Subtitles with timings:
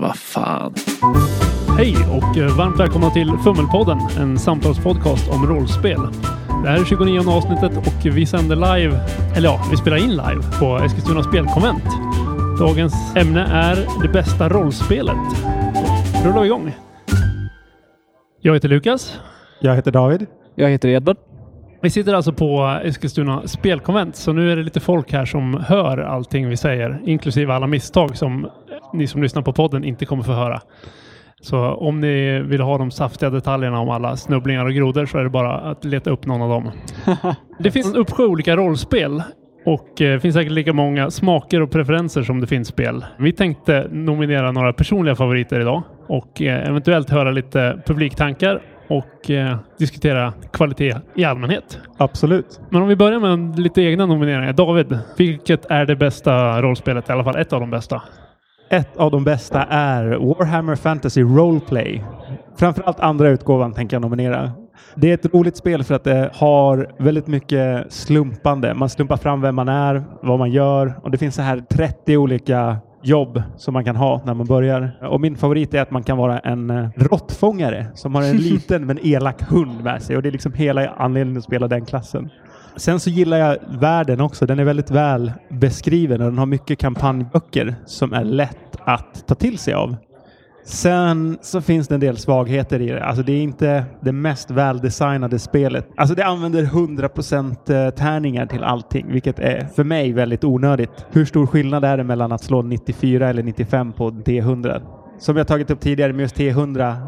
[0.00, 0.74] Vad fan.
[1.78, 6.00] Hej och eh, varmt välkomna till Fummelpodden, en samtalspodcast om rollspel.
[6.64, 9.00] Det här är 29 avsnittet och vi sänder live,
[9.36, 11.84] eller ja, vi spelar in live på Eskilstuna spelkonvent.
[12.58, 15.16] Dagens ämne är det bästa rollspelet.
[16.22, 16.74] Då rullar vi igång.
[18.40, 19.20] Jag heter Lukas.
[19.60, 20.26] Jag heter David.
[20.54, 21.16] Jag heter Edvard.
[21.82, 25.98] Vi sitter alltså på Eskilstuna spelkonvent, så nu är det lite folk här som hör
[25.98, 28.50] allting vi säger, inklusive alla misstag som
[28.94, 30.60] ni som lyssnar på podden inte kommer få höra.
[31.40, 35.24] Så om ni vill ha de saftiga detaljerna om alla snubblingar och grodor så är
[35.24, 36.70] det bara att leta upp någon av dem.
[37.58, 39.22] det finns en uppsjö olika rollspel
[39.66, 43.04] och det eh, finns säkert lika många smaker och preferenser som det finns spel.
[43.18, 49.56] Vi tänkte nominera några personliga favoriter idag och eh, eventuellt höra lite publiktankar och eh,
[49.78, 51.78] diskutera kvalitet i allmänhet.
[51.96, 52.60] Absolut.
[52.70, 54.52] Men om vi börjar med lite egna nomineringar.
[54.52, 57.08] David, vilket är det bästa rollspelet?
[57.08, 58.02] I alla fall ett av de bästa.
[58.68, 62.04] Ett av de bästa är Warhammer Fantasy Roleplay.
[62.56, 64.52] Framförallt andra utgåvan tänker jag nominera.
[64.94, 68.74] Det är ett roligt spel för att det har väldigt mycket slumpande.
[68.74, 72.16] Man slumpar fram vem man är, vad man gör och det finns så här 30
[72.16, 74.98] olika jobb som man kan ha när man börjar.
[75.10, 78.86] Och min favorit är att man kan vara en eh, råttfångare som har en liten
[78.86, 82.30] men elak hund med sig och det är liksom hela anledningen att spela den klassen.
[82.76, 84.46] Sen så gillar jag världen också.
[84.46, 89.34] Den är väldigt väl beskriven och den har mycket kampanjböcker som är lätt att ta
[89.34, 89.96] till sig av.
[90.66, 93.04] Sen så finns det en del svagheter i det.
[93.04, 95.88] Alltså det är inte det mest väldesignade spelet.
[95.96, 101.06] Alltså det använder 100% eh, tärningar till allting, vilket är för mig väldigt onödigt.
[101.10, 104.82] Hur stor skillnad är det mellan att slå 94 eller 95 på T100?
[105.18, 107.06] Som jag tagit upp tidigare med just T100.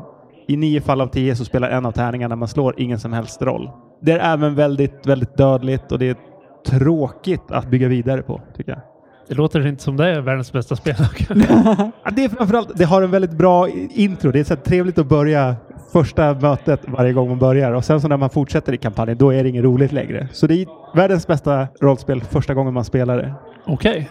[0.48, 3.42] I nio fall av tio så spelar en av tärningarna man slår ingen som helst
[3.42, 3.70] roll.
[4.00, 6.16] Det är även väldigt, väldigt dödligt och det är
[6.66, 8.80] tråkigt att bygga vidare på, tycker jag.
[9.28, 10.94] Det låter inte som det är världens bästa spel.
[12.12, 14.30] det är framförallt, det har en väldigt bra intro.
[14.30, 15.56] Det är så trevligt att börja
[15.92, 19.34] första mötet varje gång man börjar och sen så när man fortsätter i kampanjen, då
[19.34, 20.28] är det inget roligt längre.
[20.32, 23.34] Så det är världens bästa rollspel första gången man spelar det.
[23.66, 23.90] Okej.
[23.90, 24.04] Okay.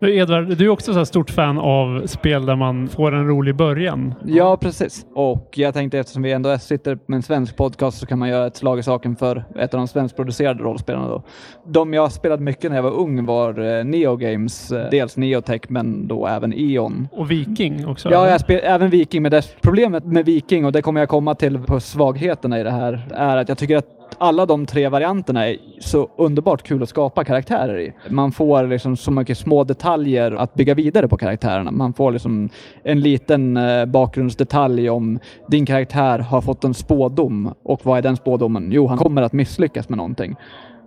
[0.00, 4.14] Edvard, du är också så stort fan av spel där man får en rolig början.
[4.24, 5.06] Ja, precis.
[5.14, 8.46] Och jag tänkte eftersom vi ändå sitter med en svensk podcast så kan man göra
[8.46, 11.08] ett slag i saken för ett av de svenskproducerade rollspelarna.
[11.08, 11.22] Då.
[11.66, 15.60] De jag spelade mycket när jag var ung var eh, Neo Games, eh, dels Neotech
[15.68, 17.08] men då även E.ON.
[17.12, 18.10] Och Viking också?
[18.10, 19.22] Ja, även Viking.
[19.22, 23.08] Men problemet med Viking, och det kommer jag komma till på svagheterna i det här,
[23.10, 27.24] är att jag tycker att alla de tre varianterna är så underbart kul att skapa
[27.24, 27.92] karaktärer i.
[28.10, 31.70] Man får liksom så mycket små detaljer att bygga vidare på karaktärerna.
[31.70, 32.48] Man får liksom
[32.82, 35.18] en liten eh, bakgrundsdetalj om
[35.48, 38.68] din karaktär har fått en spådom och vad är den spådomen?
[38.72, 40.36] Jo, han kommer att misslyckas med någonting.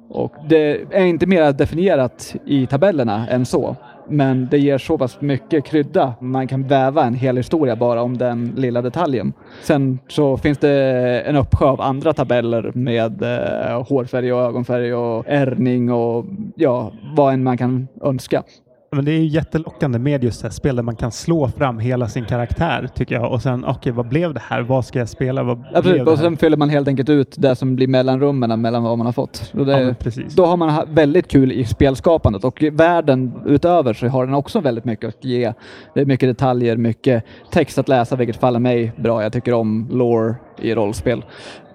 [0.09, 3.75] Och det är inte mer definierat i tabellerna än så.
[4.09, 6.13] Men det ger så pass mycket krydda.
[6.19, 9.33] Man kan väva en hel historia bara om den lilla detaljen.
[9.63, 10.73] Sen så finns det
[11.21, 16.25] en uppsjö av andra tabeller med eh, hårfärg och ögonfärg och ärning och
[16.55, 18.43] ja, vad än man kan önska.
[18.91, 21.79] Men det är ju jättelockande med just det här spel där man kan slå fram
[21.79, 24.61] hela sin karaktär tycker jag och sen okej, okay, vad blev det här?
[24.61, 25.43] Vad ska jag spela?
[25.43, 28.97] Vad Absolut, och sen fyller man helt enkelt ut det som blir mellanrummen mellan vad
[28.97, 29.53] man har fått.
[29.53, 30.35] Det, ja, precis.
[30.35, 34.85] Då har man väldigt kul i spelskapandet och världen utöver så har den också väldigt
[34.85, 35.53] mycket att ge.
[35.93, 39.23] Det är mycket detaljer, mycket text att läsa, vilket faller mig bra.
[39.23, 41.23] Jag tycker om lore i rollspel.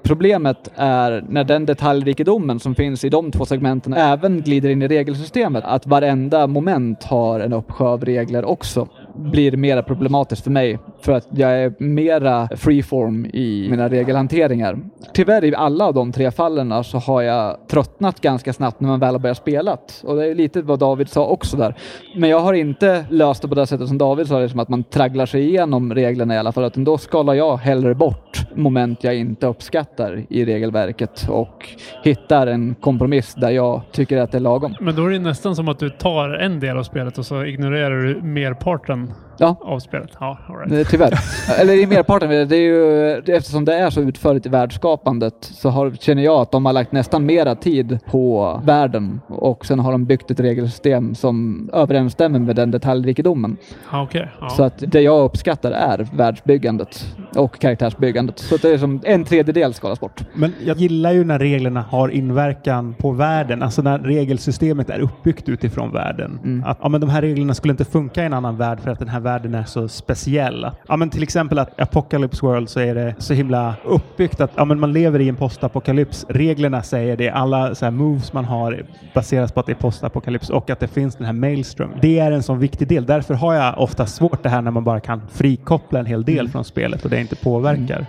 [0.04, 4.88] Problemet är när den detaljrikedomen som finns i de två segmenten även glider in i
[4.88, 10.78] regelsystemet, att varenda moment har en uppsjö av regler också blir mera problematiskt för mig
[11.04, 14.78] för att jag är mera freeform i mina regelhanteringar.
[15.12, 19.00] Tyvärr i alla av de tre fallen så har jag tröttnat ganska snabbt när man
[19.00, 19.78] väl har börjat spela.
[20.04, 21.74] Och det är lite vad David sa också där.
[22.16, 24.84] Men jag har inte löst det på det sättet som David sa, liksom att man
[24.84, 29.16] tragglar sig igenom reglerna i alla fall, utan då skalar jag hellre bort moment jag
[29.16, 31.68] inte uppskattar i regelverket och
[32.02, 34.74] hittar en kompromiss där jag tycker att det är lagom.
[34.80, 37.44] Men då är det nästan som att du tar en del av spelet och så
[37.44, 39.56] ignorerar du merparten ja.
[39.60, 40.10] av spelet.
[40.20, 40.88] Ja, all right.
[40.88, 41.18] Tyvärr.
[41.60, 42.48] Eller i merparten.
[42.48, 46.50] Det är ju, eftersom det är så utförligt i världsskapandet så har, känner jag att
[46.50, 51.14] de har lagt nästan mera tid på världen och sen har de byggt ett regelsystem
[51.14, 53.56] som överensstämmer med den detaljrikedomen.
[53.92, 54.48] Okay, ja.
[54.48, 58.38] Så att det jag uppskattar är världsbyggandet och karaktärsbyggandet.
[58.38, 60.24] Så det är som en tredjedel skalas bort.
[60.34, 65.48] Men jag gillar ju när reglerna har inverkan på världen, alltså när regelsystemet är uppbyggt
[65.48, 66.38] utifrån världen.
[66.44, 66.64] Mm.
[66.64, 68.98] Att ja, men de här reglerna skulle inte funka i en annan värld för att
[68.98, 70.70] den här världen är så speciell.
[70.88, 74.64] Ja, men till exempel att Apocalypse World så är det så himla uppbyggt att ja,
[74.64, 76.26] men man lever i en postapokalyps.
[76.28, 77.30] Reglerna säger det.
[77.30, 78.82] Alla så moves man har
[79.14, 81.90] baseras på att det är postapokalyps och att det finns den här maelstrom.
[82.00, 83.06] Det är en sån viktig del.
[83.06, 86.38] Därför har jag ofta svårt det här när man bara kan frikoppla en hel del
[86.38, 86.52] mm.
[86.52, 87.96] från spelet och det inte påverkar.
[87.96, 88.06] Mm.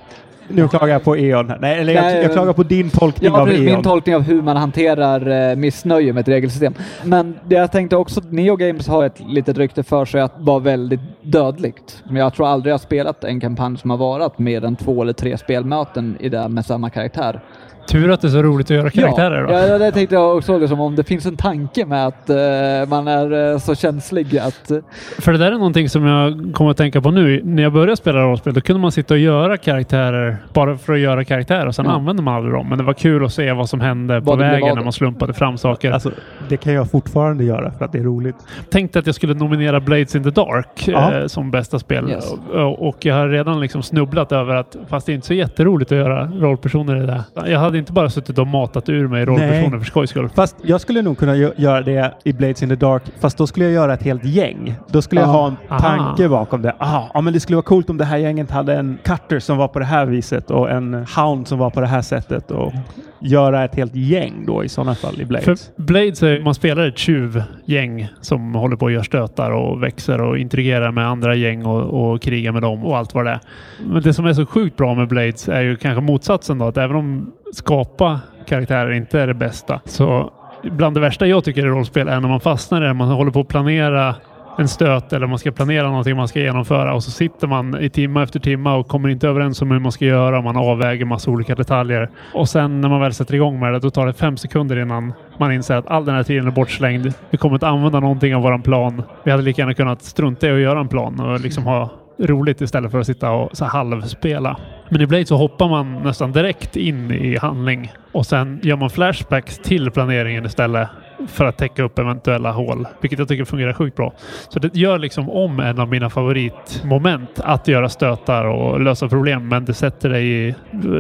[0.48, 1.54] Nu klagar jag på E.ON.
[1.60, 3.66] Nej, eller jag, jag klagar på din tolkning ja, av E.ON.
[3.66, 6.74] Min tolkning av hur man hanterar eh, missnöje med ett regelsystem.
[7.04, 11.00] Men jag tänkte också, Neo Games har ett litet rykte för sig att vara väldigt
[11.22, 12.04] dödligt.
[12.06, 15.14] Men jag tror aldrig jag spelat en kampanj som har varit mer än två eller
[15.14, 17.42] tre spelmöten i det med samma karaktär.
[17.88, 19.68] Tur att det är så roligt att göra karaktärer ja, då.
[19.68, 20.58] Ja, det tänkte jag också.
[20.58, 24.72] Liksom, om det finns en tanke med att uh, man är uh, så känslig att...
[24.72, 24.78] Uh...
[25.20, 27.42] För det där är någonting som jag kommer att tänka på nu.
[27.44, 31.00] När jag började spela rollspel, då kunde man sitta och göra karaktärer bara för att
[31.00, 31.98] göra karaktärer och sen mm.
[31.98, 32.70] använde man aldrig dem.
[32.70, 35.58] Men det var kul att se vad som hände på vägen när man slumpade fram
[35.58, 35.92] saker.
[35.92, 36.12] Alltså,
[36.50, 38.36] det kan jag fortfarande göra för att det är roligt.
[38.70, 41.30] Tänkte att jag skulle nominera Blades in the Dark ja.
[41.30, 42.10] som bästa spel.
[42.10, 42.34] Yes.
[42.54, 45.92] Och, och jag har redan liksom snubblat över att, fast det är inte så jätteroligt
[45.92, 47.24] att göra rollpersoner i det.
[47.52, 50.30] Jag hade hade inte bara suttit och matat ur mig rollpersoner för skojs skull.
[50.30, 53.66] Fast jag skulle nog kunna göra det i Blades in the Dark, fast då skulle
[53.66, 54.76] jag göra ett helt gäng.
[54.88, 56.76] Då skulle jag ha en tanke bakom det.
[56.78, 59.58] Ah, ja, men det skulle vara coolt om det här gänget hade en cutter som
[59.58, 62.52] var på det här viset och en hound som var på det här sättet.
[62.52, 62.74] Och
[63.20, 65.46] göra ett helt gäng då i sådana fall i Blades.
[65.46, 70.22] För Blades är, man spelar ett tjuvgäng som håller på att göra stötar och växer
[70.22, 73.40] och intrigerar med andra gäng och, och krigar med dem och allt vad det är.
[73.86, 76.66] Men det som är så sjukt bra med Blades är ju kanske motsatsen då.
[76.66, 80.32] Att även om skapa karaktärer inte är det bästa så
[80.64, 82.94] bland det värsta jag tycker i rollspel är när man fastnar i det.
[82.94, 84.16] Man håller på att planera
[84.58, 87.90] en stöt eller man ska planera någonting man ska genomföra och så sitter man i
[87.90, 90.42] timme efter timme och kommer inte överens om hur man ska göra.
[90.42, 93.90] Man avväger massa olika detaljer och sen när man väl sätter igång med det, då
[93.90, 97.14] tar det fem sekunder innan man inser att all den här tiden är bortslängd.
[97.30, 99.04] Vi kommer inte använda någonting av våran plan.
[99.24, 101.90] Vi hade lika gärna kunnat strunta i att göra en plan och liksom ha
[102.20, 104.58] roligt istället för att sitta och så halvspela.
[104.90, 108.90] Men i Blade så hoppar man nästan direkt in i handling och sen gör man
[108.90, 110.90] flashbacks till planeringen istället
[111.28, 114.14] för att täcka upp eventuella hål, vilket jag tycker fungerar sjukt bra.
[114.50, 119.48] Så det gör liksom om en av mina favoritmoment att göra stötar och lösa problem,
[119.48, 120.56] men det sätter dig i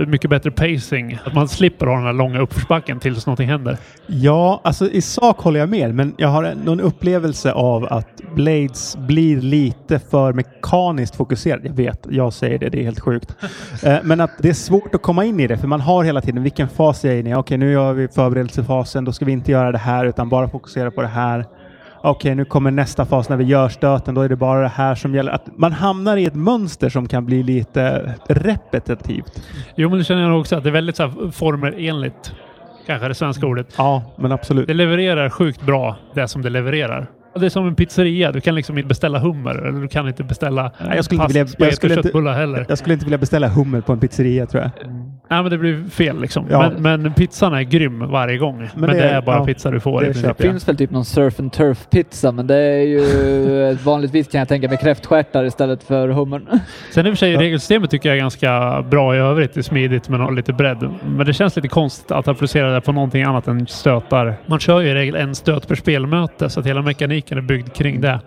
[0.08, 1.20] mycket bättre pacing.
[1.26, 3.78] Att man slipper ha den här långa uppförsbacken tills någonting händer.
[4.08, 8.98] Ja, alltså i sak håller jag med, men jag har någon upplevelse av att Blades
[8.98, 11.60] blir lite för mekaniskt fokuserad.
[11.64, 13.36] Jag vet, jag säger det, det är helt sjukt.
[13.84, 16.22] Eh, men att det är svårt att komma in i det, för man har hela
[16.22, 17.34] tiden vilken fas är jag inne i.
[17.34, 20.92] Okej, nu gör vi förberedelsefasen, då ska vi inte göra det här utan bara fokusera
[20.92, 21.46] på det här.
[22.02, 24.16] Okej, nu kommer nästa fas när vi gör stöten.
[24.16, 25.32] Då är det bara det här som gäller.
[25.32, 29.42] Att man hamnar i ett mönster som kan bli lite repetitivt.
[29.76, 32.34] Jo, men det känner jag också att det är väldigt så här, formelenligt.
[32.86, 33.74] Kanske det svenska ordet.
[33.78, 34.68] Ja, men absolut.
[34.68, 37.08] Det levererar sjukt bra det som det levererar.
[37.40, 38.32] Det är som en pizzeria.
[38.32, 39.56] Du kan liksom inte beställa hummer.
[39.56, 42.66] Eller du kan inte beställa Nej, jag skulle inte vilja, jag skulle inte, heller.
[42.70, 44.72] Jag skulle inte vilja beställa hummer på en pizzeria tror jag.
[45.30, 46.46] Nej, men det blir fel liksom.
[46.50, 46.72] Ja.
[46.78, 48.58] Men, men, pizzan är grym varje gång.
[48.58, 50.02] Men, men det, är, är bara ja, pizza du får.
[50.02, 54.28] Det, det finns väl typ någon surf and turf pizza, men det är ju vanligtvis
[54.28, 56.60] kan jag tänka mig kräftstjärtar istället för hummern.
[56.92, 57.40] Sen i och för sig ja.
[57.40, 59.54] regelsystemet tycker jag är ganska bra i övrigt.
[59.54, 60.90] Det är smidigt men lite bredd.
[61.06, 64.36] Men det känns lite konstigt att applicera det på någonting annat än stötar.
[64.46, 67.74] Man kör ju i regel en stöt per spelmöte så att hela mekaniken är byggd
[67.74, 68.20] kring det.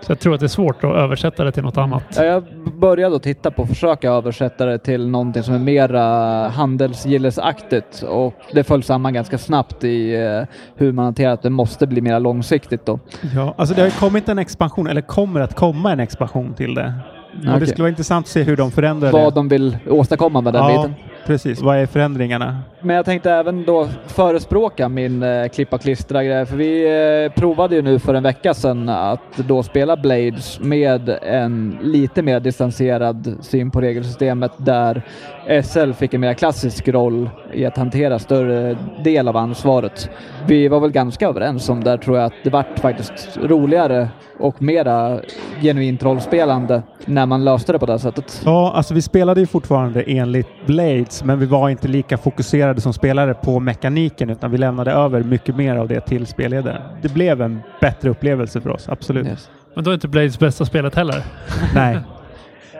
[0.00, 2.02] Så jag tror att det är svårt att översätta det till något annat.
[2.16, 2.44] Ja, jag
[2.78, 6.02] började att titta på försöka översätta det till någonting som är mera
[6.48, 10.42] handelsgillesaktigt och det föll samman ganska snabbt i eh,
[10.76, 12.98] hur man hanterar att det måste bli mer långsiktigt då.
[13.34, 16.94] Ja, alltså det har kommit en expansion, eller kommer att komma en expansion till det.
[17.42, 17.60] Okay.
[17.60, 19.34] Det skulle vara intressant att se hur de förändrar Vad det.
[19.34, 20.94] de vill åstadkomma med den ja, biten.
[21.26, 22.58] Precis, vad är förändringarna?
[22.80, 26.84] Men jag tänkte även då förespråka min eh, klippa klistra grej, för vi
[27.24, 32.22] eh, provade ju nu för en vecka sedan att då spela Blades med en lite
[32.22, 35.02] mer distanserad syn på regelsystemet där
[35.62, 40.10] SL fick en mer klassisk roll i att hantera större del av ansvaret.
[40.46, 44.62] Vi var väl ganska överens om där tror jag att det vart faktiskt roligare och
[44.62, 45.20] mera
[45.60, 48.42] genuint rollspelande när man löste det på det sättet.
[48.44, 52.92] Ja, alltså vi spelade ju fortfarande enligt Blades, men vi var inte lika fokuserade som
[52.92, 56.82] spelare på mekaniken, utan vi lämnade över mycket mer av det till spelledaren.
[57.02, 59.26] Det blev en bättre upplevelse för oss, absolut.
[59.26, 59.50] Yes.
[59.74, 61.22] Men då är inte Blades bästa spelet heller?
[61.74, 61.98] Nej.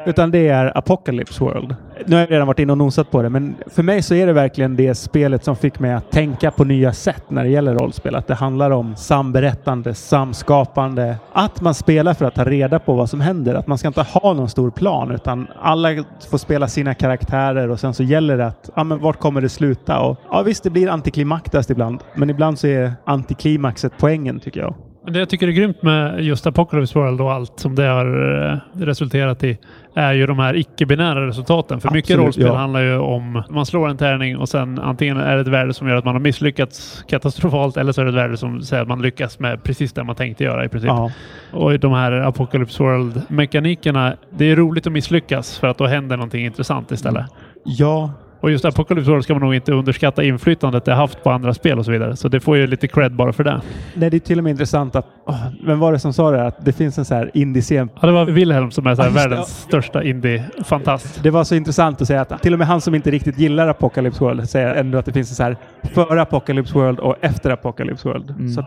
[0.07, 1.75] Utan det är Apocalypse World.
[2.07, 4.27] Nu har jag redan varit inne och nosat på det, men för mig så är
[4.27, 7.75] det verkligen det spelet som fick mig att tänka på nya sätt när det gäller
[7.75, 8.15] rollspel.
[8.15, 13.11] Att det handlar om samberättande, samskapande, att man spelar för att ta reda på vad
[13.11, 13.55] som händer.
[13.55, 17.81] Att man ska inte ha någon stor plan, utan alla får spela sina karaktärer och
[17.81, 20.01] sen så gäller det att, ja men vart kommer det sluta?
[20.01, 24.75] Och, ja visst, det blir antiklimaktiskt ibland, men ibland så är antiklimaxet poängen tycker jag.
[25.13, 28.85] Det jag tycker är grymt med just Apocalypse World och allt som det har eh,
[28.85, 29.59] resulterat i
[29.97, 31.81] är ju de här icke-binära resultaten.
[31.81, 32.57] För Absolut, mycket rollspel ja.
[32.57, 35.89] handlar ju om man slår en tärning och sen antingen är det ett värde som
[35.89, 38.89] gör att man har misslyckats katastrofalt eller så är det ett värde som säger att
[38.89, 40.89] man lyckas med precis det man tänkte göra i princip.
[40.89, 41.11] Ja.
[41.53, 46.45] Och de här Apocalypse World-mekanikerna, det är roligt att misslyckas för att då händer någonting
[46.45, 47.27] intressant istället.
[47.65, 51.55] Ja, och just Apocalypse World ska man nog inte underskatta inflytandet det haft på andra
[51.55, 52.17] spel och så vidare.
[52.17, 53.61] Så det får ju lite cred bara för det.
[53.95, 55.07] Nej, det är till och med intressant att...
[55.27, 56.47] Oh, vem var det som sa det?
[56.47, 57.91] Att det finns en så här indie-scen.
[58.01, 59.69] Ja, det var Wilhelm som är så här världens ja.
[59.69, 61.23] största indie-fantast.
[61.23, 63.69] Det var så intressant att säga att till och med han som inte riktigt gillar
[63.69, 67.51] Apocalypse World säger ändå att det finns en så här före Apocalypse World och efter
[67.51, 68.31] Apocalypse World.
[68.31, 68.49] Mm.
[68.49, 68.65] Så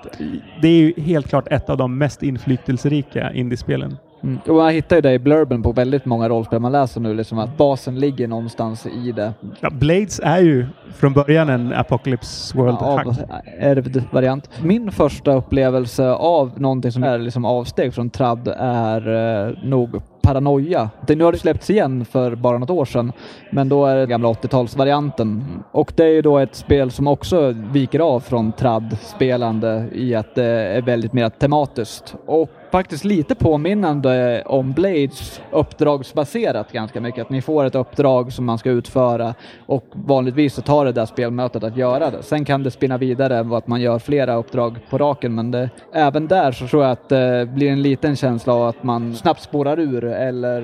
[0.61, 3.97] det är ju helt klart ett av de mest inflytelserika indiespelen.
[4.23, 4.39] Mm.
[4.47, 7.39] Och man hittar ju det i blurben på väldigt många rollspel man läser nu, liksom
[7.39, 9.33] att basen ligger någonstans i det.
[9.59, 13.07] Ja, Blades är ju från början en Apocalypse World-hack.
[13.29, 14.49] Ja, ärvd variant.
[14.63, 19.07] Min första upplevelse av någonting som är liksom avsteg från tradd är
[19.47, 20.89] eh, nog Paranoia.
[21.07, 23.11] Det, nu har det släppts igen för bara något år sedan,
[23.51, 25.43] men då är det gamla 80-talsvarianten.
[25.71, 30.35] Och det är ju då ett spel som också viker av från tradd-spelande i att
[30.35, 32.15] det är väldigt mer tematiskt.
[32.25, 37.21] Och faktiskt lite påminnande om Blades uppdragsbaserat ganska mycket.
[37.21, 39.33] Att ni får ett uppdrag som man ska utföra
[39.65, 42.23] och vanligtvis så tar det där spelmötet att göra det.
[42.23, 45.69] Sen kan det spinna vidare och att man gör flera uppdrag på raken men det,
[45.93, 49.41] även där så tror jag att det blir en liten känsla av att man snabbt
[49.41, 50.61] spårar ur eller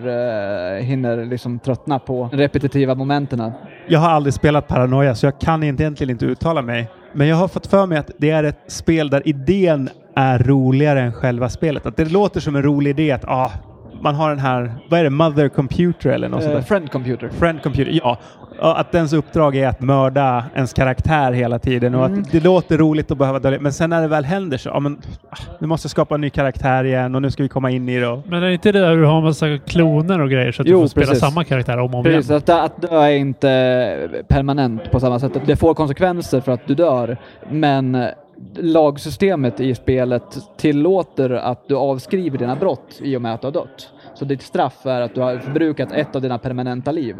[0.77, 3.51] eh, hinner liksom tröttna på repetitiva momenten.
[3.87, 6.89] Jag har aldrig spelat Paranoia så jag kan egentligen inte uttala mig.
[7.13, 11.01] Men jag har fått för mig att det är ett spel där idén är roligare
[11.01, 11.85] än själva spelet.
[11.85, 13.51] Att det låter som en rolig idé att ah,
[14.01, 16.61] man har den här, vad är det, Mother Computer eller något uh, sånt där?
[16.61, 17.29] Friend Computer.
[17.29, 18.17] Friend Computer, ja.
[18.59, 22.21] Att dens uppdrag är att mörda ens karaktär hela tiden och mm.
[22.21, 23.59] att det låter roligt att behöva dölja.
[23.59, 26.21] Men sen när det väl händer så, ja men ah, nu måste jag skapa en
[26.21, 28.07] ny karaktär igen och nu ska vi komma in i det.
[28.07, 28.23] Och...
[28.27, 30.67] Men är det inte det där du har en massa kloner och grejer så att
[30.67, 31.19] jo, du får spela precis.
[31.19, 32.37] samma karaktär om och om precis, igen?
[32.37, 35.31] Att, att dö är inte permanent på samma sätt.
[35.45, 37.17] Det får konsekvenser för att du dör,
[37.49, 38.07] men
[38.55, 43.51] lagsystemet i spelet tillåter att du avskriver dina brott i och med att du har
[43.51, 43.89] dött.
[44.13, 47.15] Så ditt straff är att du har förbrukat ett av dina permanenta liv.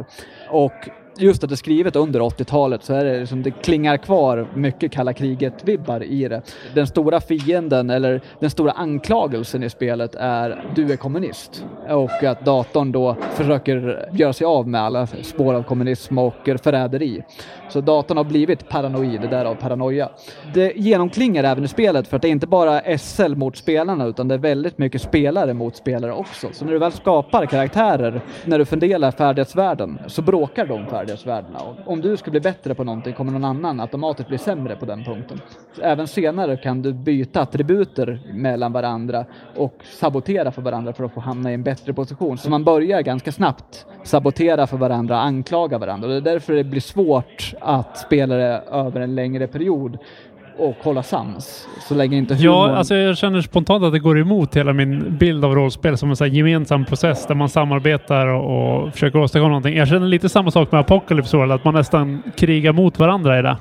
[0.50, 4.48] Och just att det är skrivet under 80-talet så är det liksom, det klingar kvar
[4.54, 6.42] mycket kalla kriget-vibbar i det.
[6.74, 12.46] Den stora fienden eller den stora anklagelsen i spelet är du är kommunist och att
[12.46, 17.24] datorn då försöker göra sig av med alla spår av kommunism och förräderi.
[17.70, 20.10] Så datorn har blivit paranoid, därav paranoia.
[20.54, 24.28] Det genomklingar även i spelet för att det är inte bara SL mot spelarna utan
[24.28, 26.48] det är väldigt mycket spelare mot spelare också.
[26.52, 31.60] Så när du väl skapar karaktärer, när du funderar färdighetsvärden, så bråkar de färdighetsvärdena.
[31.60, 34.86] Och om du ska bli bättre på någonting kommer någon annan automatiskt bli sämre på
[34.86, 35.42] den punkten.
[35.82, 41.20] Även senare kan du byta attributer mellan varandra och sabotera för varandra för att få
[41.20, 42.38] hamna i en bättre position.
[42.38, 46.08] Så man börjar ganska snabbt sabotera för varandra, anklaga varandra.
[46.08, 49.98] Och det är därför det blir svårt att spela det över en längre period
[50.58, 51.68] och hålla sams.
[51.88, 52.46] Så länge inte humorn...
[52.46, 56.10] Ja, alltså jag känner spontant att det går emot hela min bild av rollspel som
[56.10, 59.78] en så gemensam process där man samarbetar och, och försöker åstadkomma någonting.
[59.78, 63.42] Jag känner lite samma sak med Apocalypse World, att man nästan krigar mot varandra i
[63.42, 63.58] det.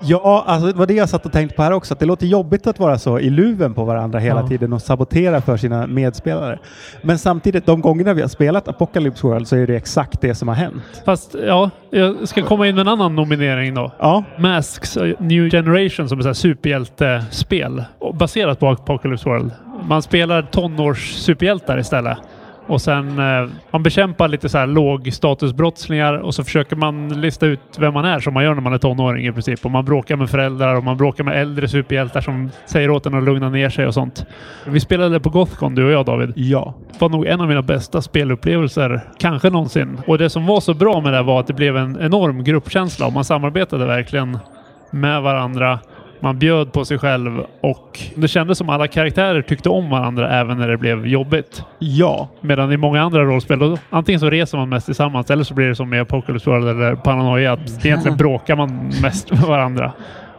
[0.00, 1.94] Ja, alltså det var det jag satt och tänkte på här också.
[1.94, 4.48] Att det låter jobbigt att vara så i luven på varandra hela ja.
[4.48, 6.58] tiden och sabotera för sina medspelare.
[7.02, 10.48] Men samtidigt, de gångerna vi har spelat Apocalypse World så är det exakt det som
[10.48, 11.02] har hänt.
[11.04, 13.92] Fast ja, jag ska komma in med en annan nominering då.
[13.98, 14.24] Ja.
[14.38, 17.84] Masks New Generation som är ett superhjältespel
[18.14, 19.50] baserat på Apocalypse World.
[19.88, 22.18] Man spelar tonårs superhjältar istället.
[22.66, 27.60] Och sen eh, man bekämpar lite så här lågstatusbrottslingar och så försöker man lista ut
[27.78, 29.64] vem man är som man gör när man är tonåring i princip.
[29.64, 33.14] Och man bråkar med föräldrar och man bråkar med äldre superhjältar som säger åt en
[33.14, 34.26] att lugna ner sig och sånt.
[34.64, 36.32] Vi spelade på Gothcon du och jag David.
[36.36, 36.74] Ja.
[36.92, 40.00] Det var nog en av mina bästa spelupplevelser, kanske någonsin.
[40.06, 43.06] Och det som var så bra med det var att det blev en enorm gruppkänsla
[43.06, 44.38] och man samarbetade verkligen
[44.90, 45.78] med varandra.
[46.20, 50.58] Man bjöd på sig själv och det kändes som alla karaktärer tyckte om varandra även
[50.58, 51.62] när det blev jobbigt.
[51.78, 52.28] Ja.
[52.40, 55.68] Medan i många andra rollspel, då, antingen så reser man mest tillsammans eller så blir
[55.68, 59.92] det som i Apocalypse World eller Paranoia, att egentligen bråkar man mest med varandra.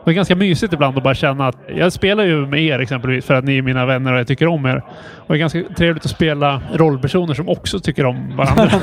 [0.08, 3.26] Det är ganska mysigt ibland att bara känna att jag spelar ju med er exempelvis
[3.26, 4.84] för att ni är mina vänner och jag tycker om er.
[5.16, 8.70] Och det är ganska trevligt att spela rollpersoner som också tycker om varandra.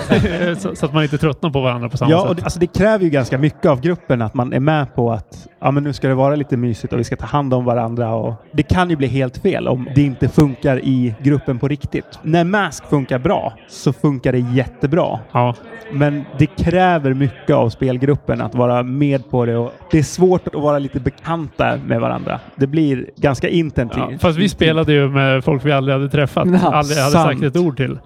[0.59, 2.31] så, så, att man inte tröttnar på varandra på samma ja, sätt.
[2.31, 5.13] Och det, alltså det kräver ju ganska mycket av gruppen att man är med på
[5.13, 7.65] att ja, men nu ska det vara lite mysigt och vi ska ta hand om
[7.65, 8.15] varandra.
[8.15, 12.19] Och det kan ju bli helt fel om det inte funkar i gruppen på riktigt.
[12.23, 15.19] När Mask funkar bra så funkar det jättebra.
[15.33, 15.55] Ja.
[15.93, 20.47] Men det kräver mycket av spelgruppen att vara med på det och det är svårt
[20.47, 22.41] att vara lite bekanta med varandra.
[22.57, 24.05] Det blir ganska intensivt.
[24.11, 27.31] Ja, fast vi spelade ju med folk vi aldrig hade träffat, ja, aldrig hade sant.
[27.31, 27.99] sagt ett ord till.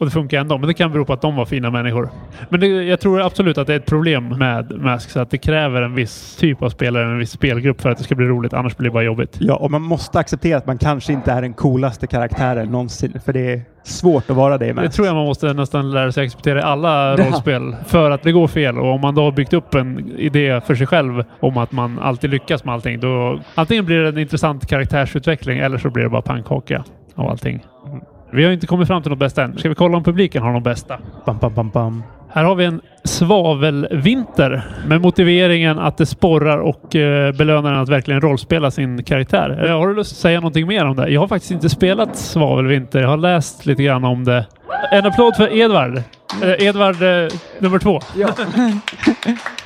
[0.00, 2.10] Och det funkar ändå, men det kan bero på att de var fina människor.
[2.48, 5.38] Men det, jag tror absolut att det är ett problem med Mask, så att det
[5.38, 8.52] kräver en viss typ av spelare, en viss spelgrupp för att det ska bli roligt.
[8.52, 9.36] Annars blir det bara jobbigt.
[9.40, 13.32] Ja, och man måste acceptera att man kanske inte är den coolaste karaktären någonsin, för
[13.32, 14.86] det är svårt att vara det i Mask.
[14.86, 18.32] Det tror jag man måste nästan lära sig acceptera i alla rollspel, för att det
[18.32, 18.78] går fel.
[18.78, 21.98] Och om man då har byggt upp en idé för sig själv om att man
[21.98, 26.10] alltid lyckas med allting, då antingen blir det en intressant karaktärsutveckling eller så blir det
[26.10, 27.64] bara pannkaka av allting.
[27.86, 28.00] Mm.
[28.32, 29.58] Vi har inte kommit fram till något bästa än.
[29.58, 30.98] Ska vi kolla om publiken har något bästa?
[31.26, 32.02] Bam, bam, bam, bam.
[32.32, 37.88] Här har vi en svavelvinter med motiveringen att det sporrar och eh, belönar en att
[37.88, 39.64] verkligen rollspela sin karaktär.
[39.66, 41.08] Eh, har du lust att säga någonting mer om det?
[41.08, 43.00] Jag har faktiskt inte spelat svavelvinter.
[43.00, 44.46] Jag har läst lite grann om det.
[44.92, 46.02] En applåd för Edvard.
[46.42, 48.00] Eh, Edvard eh, nummer två.
[48.16, 48.28] Ja.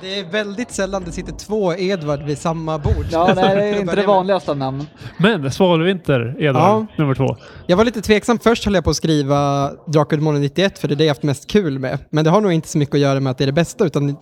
[0.00, 3.06] Det är väldigt sällan det sitter två Edvard vid samma bord.
[3.10, 4.86] Ja, nej, det är inte det vanligaste namn.
[5.18, 6.86] Men Svalvinter, Edvard, ja.
[6.96, 7.36] nummer två.
[7.66, 8.38] Jag var lite tveksam.
[8.38, 11.22] Först höll jag på att skriva Drakar Demoner 91 för det är det jag haft
[11.22, 11.98] mest kul med.
[12.10, 13.84] Men det har nog inte så mycket att göra med att det är det bästa
[13.84, 14.16] utan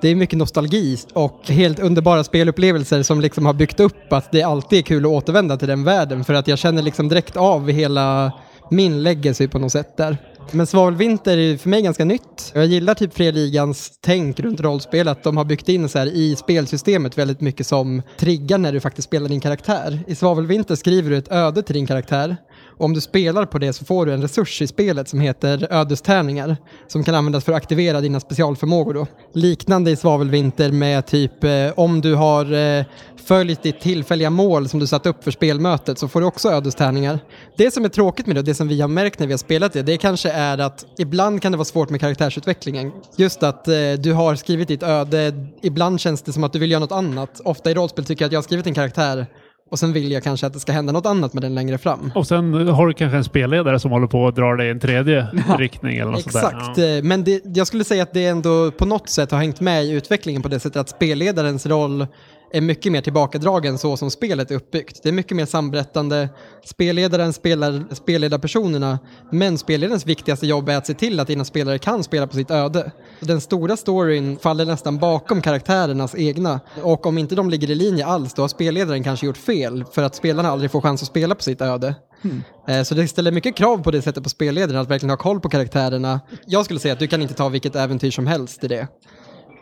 [0.00, 4.42] det är mycket nostalgi och helt underbara spelupplevelser som liksom har byggt upp att det
[4.42, 7.68] alltid är kul att återvända till den världen för att jag känner liksom direkt av
[7.68, 8.32] hela
[8.70, 10.16] min legacy på något sätt där.
[10.52, 12.52] Men Svavelvinter är för mig ganska nytt.
[12.54, 16.36] Jag gillar typ Freligans tänk runt rollspel, att de har byggt in så här i
[16.36, 20.00] spelsystemet väldigt mycket som triggar när du faktiskt spelar din karaktär.
[20.06, 22.36] I Svavelvinter skriver du ett öde till din karaktär
[22.78, 25.66] och om du spelar på det så får du en resurs i spelet som heter
[25.70, 26.56] ödestärningar
[26.88, 29.06] som kan användas för att aktivera dina specialförmågor då.
[29.32, 32.84] Liknande i Svavelvinter med typ eh, om du har eh,
[33.26, 37.18] följt ditt tillfälliga mål som du satt upp för spelmötet så får du också ödestärningar.
[37.56, 39.72] Det som är tråkigt med det, det som vi har märkt när vi har spelat
[39.72, 42.92] det, det kanske är att ibland kan det vara svårt med karaktärsutvecklingen.
[43.16, 46.70] Just att eh, du har skrivit ditt öde, ibland känns det som att du vill
[46.70, 47.40] göra något annat.
[47.44, 49.26] Ofta i rollspel tycker jag att jag har skrivit en karaktär
[49.70, 52.12] och sen vill jag kanske att det ska hända något annat med den längre fram.
[52.14, 54.80] Och sen har du kanske en spelledare som håller på att dra dig i en
[54.80, 56.96] tredje ja, riktning eller något Exakt, sådär.
[56.96, 57.02] Ja.
[57.02, 59.90] men det, jag skulle säga att det ändå på något sätt har hängt med i
[59.90, 62.06] utvecklingen på det sättet att spelledarens roll
[62.52, 65.02] är mycket mer tillbakadragen så som spelet är uppbyggt.
[65.02, 66.28] Det är mycket mer samberättande.
[66.64, 68.98] Spelledaren spelar spelledarpersonerna,
[69.32, 72.50] men spelledarens viktigaste jobb är att se till att dina spelare kan spela på sitt
[72.50, 72.92] öde.
[73.20, 78.06] Den stora storyn faller nästan bakom karaktärernas egna och om inte de ligger i linje
[78.06, 81.34] alls då har spelledaren kanske gjort fel för att spelarna aldrig får chans att spela
[81.34, 81.94] på sitt öde.
[82.22, 82.84] Mm.
[82.84, 85.48] Så det ställer mycket krav på det sättet på spelledaren att verkligen ha koll på
[85.48, 86.20] karaktärerna.
[86.46, 88.88] Jag skulle säga att du kan inte ta vilket äventyr som helst i det.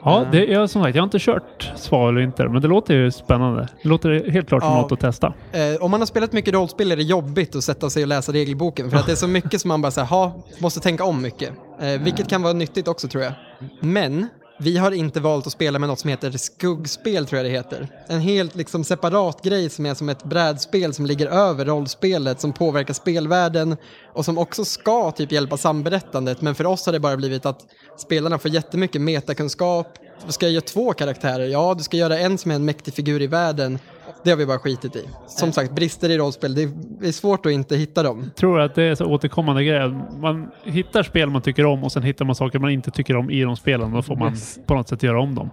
[0.04, 3.68] Ja, det, jag, som sagt, jag har inte kört Svavelvinter, men det låter ju spännande.
[3.82, 4.80] Det låter helt klart som ja.
[4.80, 5.34] något att testa.
[5.52, 8.32] Eh, om man har spelat mycket rollspel är det jobbigt att sätta sig och läsa
[8.32, 11.22] regelboken, för att det är så mycket som man bara säger, ha, måste tänka om
[11.22, 11.50] mycket.
[11.80, 13.32] Eh, vilket kan vara nyttigt också tror jag.
[13.80, 17.56] Men vi har inte valt att spela med något som heter skuggspel, tror jag det
[17.56, 17.88] heter.
[18.06, 22.52] En helt liksom separat grej som är som ett brädspel som ligger över rollspelet, som
[22.52, 23.76] påverkar spelvärlden
[24.12, 26.40] och som också ska typ hjälpa samberättandet.
[26.40, 27.60] Men för oss har det bara blivit att
[27.96, 29.98] spelarna får jättemycket metakunskap.
[30.28, 31.46] Ska jag göra två karaktärer?
[31.46, 33.78] Ja, du ska göra en som är en mäktig figur i världen
[34.24, 35.08] det har vi bara skitit i.
[35.26, 36.62] Som sagt, brister i rollspel, det
[37.08, 38.22] är svårt att inte hitta dem.
[38.24, 40.00] Jag tror att det är så återkommande grejer.
[40.20, 43.30] Man hittar spel man tycker om och sen hittar man saker man inte tycker om
[43.30, 43.92] i de spelen.
[43.92, 44.58] Då får man yes.
[44.66, 45.50] på något sätt göra om dem.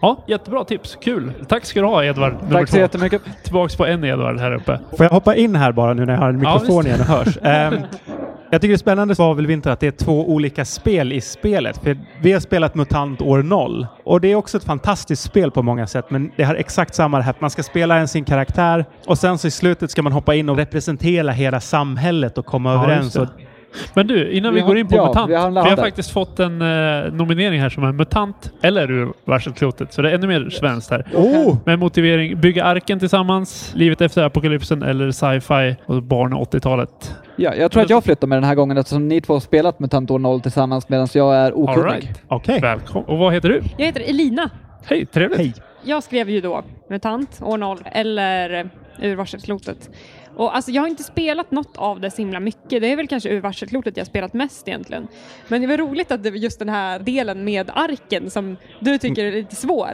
[0.00, 0.98] Ja, jättebra tips.
[1.00, 1.32] Kul.
[1.48, 2.34] Tack ska du ha Edvard.
[2.50, 3.22] Tack så jättemycket.
[3.44, 4.80] Tillbaks på en Edvard här uppe.
[4.96, 7.06] Får jag hoppa in här bara nu när jag har en mikrofon ja, igen och
[7.06, 7.36] hörs?
[7.72, 7.80] um,
[8.52, 11.78] Jag tycker det är spännande Svavelvinter att det är två olika spel i spelet.
[11.78, 15.62] För vi har spelat MUTANT år 0 och det är också ett fantastiskt spel på
[15.62, 16.10] många sätt.
[16.10, 17.34] Men det har exakt samma här.
[17.38, 20.48] Man ska spela en sin karaktär och sen så i slutet ska man hoppa in
[20.48, 23.16] och representera hela samhället och komma ja, överens.
[23.16, 23.28] Och
[23.94, 25.30] men du, innan vi, vi går in på ja, MUTANT.
[25.30, 29.12] Vi har, vi har faktiskt fått en uh, nominering här som är MUTANT eller ur
[29.24, 29.92] varselklotet.
[29.92, 31.06] Så det är ännu mer svenskt här.
[31.14, 31.56] Oh.
[31.66, 37.14] Med motivering bygga arken tillsammans, livet efter apokalypsen eller sci-fi och barn 80-talet.
[37.42, 39.80] Ja, jag tror att jag flyttar med den här gången eftersom ni två har spelat
[39.80, 41.92] MUTANT år 0 tillsammans medan jag är okunnig.
[41.92, 42.22] Right.
[42.28, 42.60] Okay.
[42.60, 43.08] Välkommen.
[43.08, 43.62] Och vad heter du?
[43.78, 44.50] Jag heter Elina.
[44.84, 45.38] Hej, trevligt.
[45.38, 45.54] Hej.
[45.84, 48.70] Jag skrev ju då MUTANT år 0 eller
[49.02, 49.90] ur varselklotet.
[50.36, 52.82] Och alltså, jag har inte spelat något av det så himla mycket.
[52.82, 55.08] Det är väl kanske ur varselklotet jag spelat mest egentligen.
[55.48, 58.98] Men det var roligt att det var just den här delen med arken som du
[58.98, 59.92] tycker är lite svår.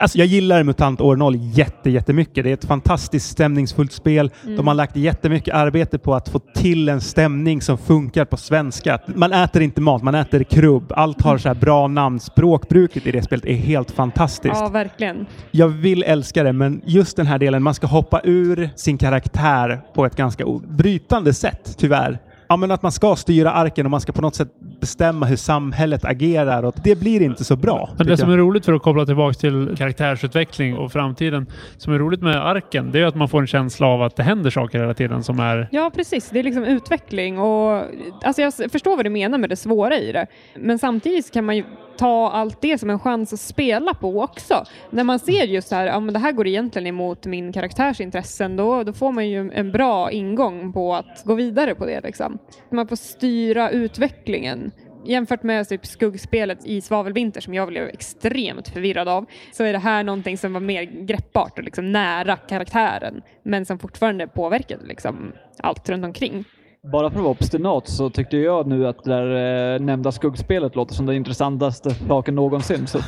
[0.00, 2.44] Alltså jag gillar MUTANT år 0 jätte, jättemycket.
[2.44, 4.30] Det är ett fantastiskt stämningsfullt spel.
[4.44, 4.56] Mm.
[4.56, 8.98] De har lagt jättemycket arbete på att få till en stämning som funkar på svenska.
[9.06, 10.92] Man äter inte mat, man äter krubb.
[10.96, 12.20] Allt har så här bra namn.
[12.20, 14.56] Språkbruket i det spelet är helt fantastiskt.
[14.60, 15.26] Ja, verkligen.
[15.50, 19.80] Jag vill älska det, men just den här delen, man ska hoppa ur sin karaktär
[19.94, 22.18] på ett ganska brytande sätt, tyvärr.
[22.48, 24.48] Ja, men att man ska styra arken och man ska på något sätt
[24.80, 27.90] bestämma hur samhället agerar och det blir inte så bra.
[27.98, 31.98] Men det som är roligt för att koppla tillbaka till karaktärsutveckling och framtiden, som är
[31.98, 34.80] roligt med arken, det är att man får en känsla av att det händer saker
[34.80, 35.68] hela tiden som är...
[35.72, 36.30] Ja, precis.
[36.30, 37.84] Det är liksom utveckling och
[38.22, 40.26] alltså jag förstår vad du menar med det svåra i det.
[40.56, 41.64] Men samtidigt kan man ju
[41.98, 44.64] ta allt det som en chans att spela på också.
[44.90, 48.56] När man ser just här, ja men det här går egentligen emot min karaktärs intressen,
[48.56, 52.38] då, då får man ju en bra ingång på att gå vidare på det liksom.
[52.70, 54.70] Man får styra utvecklingen.
[55.04, 59.78] Jämfört med typ skuggspelet i Svavelvinter som jag blev extremt förvirrad av så är det
[59.78, 65.32] här någonting som var mer greppbart och liksom nära karaktären men som fortfarande påverkade liksom
[65.58, 66.44] allt runt omkring.
[66.82, 70.76] Bara för att vara obstinat så tyckte jag nu att det där eh, nämnda skuggspelet
[70.76, 72.86] låter som den intressantaste saken någonsin.
[72.86, 72.98] Så,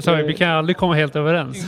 [0.00, 1.66] så vi kan aldrig komma helt överens.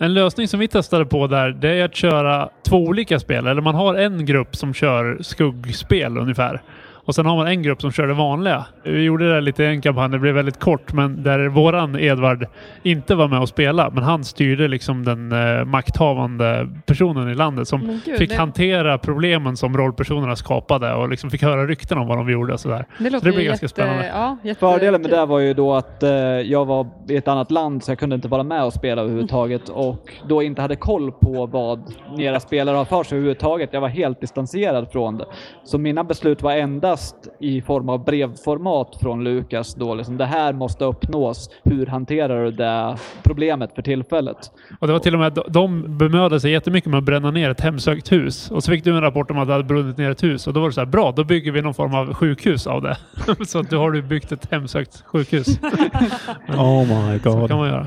[0.00, 3.46] En lösning som vi testade på där, det är att köra två olika spel.
[3.46, 6.62] Eller man har en grupp som kör skuggspel ungefär.
[7.04, 8.66] Och sen har man en grupp som kör det vanliga.
[8.82, 12.46] Vi gjorde det lite i en kampanj, det blev väldigt kort, men där våran Edvard
[12.82, 17.68] inte var med och spela, men han styrde liksom den eh, makthavande personen i landet
[17.68, 18.36] som Gud, fick det...
[18.36, 22.60] hantera problemen som rollpersonerna skapade och liksom fick höra rykten om vad de gjorde och
[22.60, 22.86] sådär.
[22.98, 24.06] Det låter så det blev ganska spännande.
[24.14, 24.60] Ja, jätte...
[24.60, 27.90] Fördelen med det var ju då att eh, jag var i ett annat land så
[27.90, 31.92] jag kunde inte vara med och spela överhuvudtaget och då inte hade koll på vad
[32.18, 33.72] era spelare har för sig överhuvudtaget.
[33.72, 35.26] Jag var helt distanserad från det.
[35.64, 40.26] Så mina beslut var enda endast i form av brevformat från Lukas då liksom, det
[40.26, 41.50] här måste uppnås.
[41.64, 44.36] Hur hanterar du det problemet för tillfället?
[44.80, 47.60] Och det var till och med, de bemödade sig jättemycket med att bränna ner ett
[47.60, 48.50] hemsökt hus.
[48.50, 50.52] Och så fick du en rapport om att det hade brunnit ner ett hus och
[50.52, 52.96] då var det så här, bra, då bygger vi någon form av sjukhus av det.
[53.46, 55.46] så att då har du byggt ett hemsökt sjukhus.
[56.48, 57.32] oh my god.
[57.32, 57.86] Så kan man göra.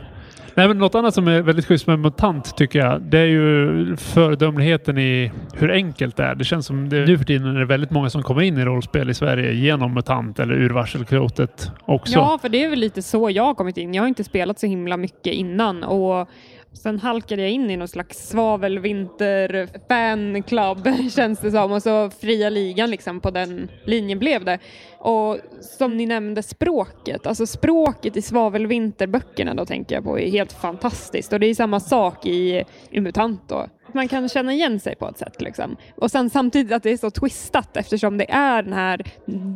[0.57, 3.95] Nej, men något annat som är väldigt schysst med MUTANT tycker jag, det är ju
[3.95, 6.35] föredömligheten i hur enkelt det är.
[6.35, 8.65] Det känns som det, nu för tiden är det väldigt många som kommer in i
[8.65, 12.13] rollspel i Sverige genom MUTANT eller ur varselklotet också.
[12.13, 13.93] Ja, för det är väl lite så jag har kommit in.
[13.93, 16.29] Jag har inte spelat så himla mycket innan och
[16.77, 21.71] Sen halkade jag in i någon slags svavelvinter fanclub känns det som.
[21.71, 24.59] Och så fria ligan liksom på den linjen blev det.
[24.99, 30.53] Och som ni nämnde språket, alltså språket i svavelvinterböckerna då tänker jag på är helt
[30.53, 31.33] fantastiskt.
[31.33, 35.09] Och det är samma sak i, i MUTANT då man kan känna igen sig på
[35.09, 35.41] ett sätt.
[35.41, 35.75] Liksom.
[35.95, 39.01] Och sen samtidigt att det är så twistat eftersom det är den här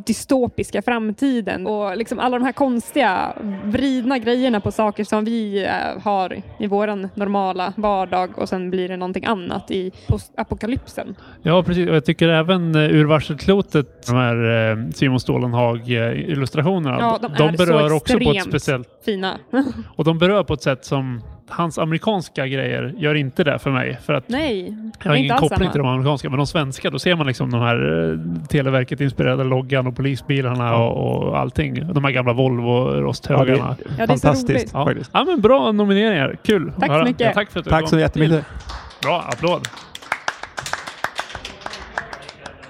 [0.06, 3.32] dystopiska framtiden och liksom alla de här konstiga
[3.64, 8.88] vridna grejerna på saker som vi äh, har i våran normala vardag och sen blir
[8.88, 9.92] det någonting annat i
[10.36, 11.16] apokalypsen.
[11.42, 11.88] Ja, precis.
[11.88, 14.36] Och jag tycker även uh, ur varselklotet, de här
[14.76, 18.88] uh, Simon Stålenhag-illustrationerna, ja, de, de berör också på ett speciellt...
[19.04, 19.38] fina.
[19.96, 21.20] och de berör på ett sätt som
[21.52, 23.98] hans amerikanska grejer gör inte det för mig.
[24.04, 27.16] För att Nej, jag har ingen koppling till de amerikanska, men de svenska, då ser
[27.16, 30.86] man liksom de här eh, Televerket-inspirerade loggan och polisbilarna ja.
[30.86, 31.92] och, och allting.
[31.92, 33.76] De här gamla Volvo-rosthögarna.
[33.84, 34.70] Ja, ja, Fantastiskt.
[34.74, 34.92] Ja.
[35.12, 36.36] ja, men bra nomineringar.
[36.42, 36.72] Kul.
[36.80, 37.20] Tack så mycket.
[37.20, 38.44] Ja, tack för att du Tack så jättemycket.
[39.02, 39.68] Bra, applåd.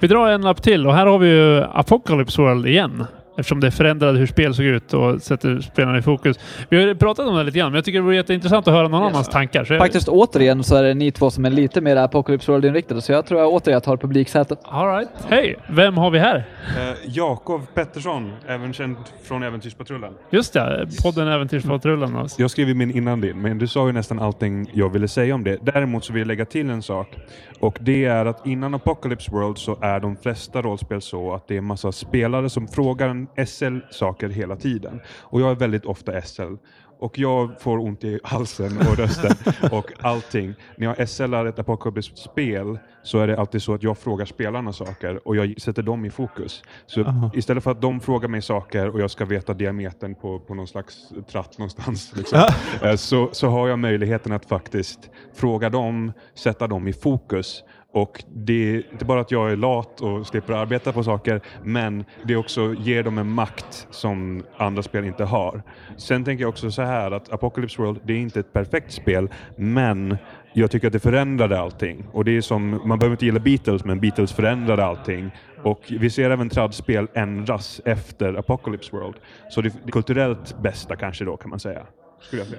[0.00, 3.04] Vi drar en lapp till och här har vi ju Apocalypse World igen.
[3.36, 6.38] Eftersom det förändrade hur spel såg ut och sätter spelarna i fokus.
[6.68, 8.88] Vi har pratat om det lite grann, men jag tycker det vore jätteintressant att höra
[8.88, 9.08] någon ja.
[9.08, 9.64] annans tankar.
[9.64, 10.16] Så Faktiskt jag...
[10.16, 13.40] återigen så är det ni två som är lite mer Apocalypse World-inriktade, så jag tror
[13.40, 14.58] jag återigen tar publiksätet.
[14.62, 15.08] All right.
[15.28, 15.56] Hej!
[15.68, 16.36] Vem har vi här?
[16.36, 20.12] Eh, Jakob Pettersson, även känd från Äventyrspatrullen.
[20.30, 22.16] Just det, podden Äventyrspatrullen.
[22.16, 22.42] Alltså.
[22.42, 25.44] Jag skrev min innan din, men du sa ju nästan allting jag ville säga om
[25.44, 25.58] det.
[25.62, 27.16] Däremot så vill jag lägga till en sak.
[27.60, 31.56] Och det är att innan Apocalypse World så är de flesta rollspel så att det
[31.56, 35.00] är massa spelare som frågar en SL-saker hela tiden.
[35.20, 36.54] Och jag är väldigt ofta SL.
[37.02, 39.36] Och jag får ont i halsen och rösten
[39.70, 40.54] och allting.
[40.76, 44.72] När jag SLar ett apokalypskt spel så är det alltid så att jag frågar spelarna
[44.72, 46.62] saker och jag sätter dem i fokus.
[46.86, 47.30] Så Aha.
[47.34, 50.66] istället för att de frågar mig saker och jag ska veta diametern på, på någon
[50.66, 52.48] slags tratt någonstans, liksom,
[52.82, 58.24] eh, så, så har jag möjligheten att faktiskt fråga dem, sätta dem i fokus och
[58.34, 62.36] det är inte bara att jag är lat och slipper arbeta på saker, men det
[62.36, 65.62] också ger dem en makt som andra spel inte har.
[65.96, 69.28] Sen tänker jag också så här att Apocalypse World, det är inte ett perfekt spel,
[69.56, 70.16] men
[70.52, 72.04] jag tycker att det förändrade allting.
[72.12, 75.30] Och det är som, man behöver inte gilla Beatles, men Beatles förändrade allting.
[75.62, 79.16] Och vi ser även tradspel ändras efter Apocalypse World.
[79.50, 81.86] Så det, det kulturellt bästa kanske då kan man säga.